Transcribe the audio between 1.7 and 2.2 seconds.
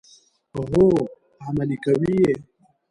کوي